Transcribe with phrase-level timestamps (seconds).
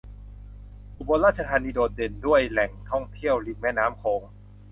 [0.97, 4.21] อุบลราชธานีโดดเด่นด้วยแหล่งท่องเที่ยวริมแม่น้ำโขง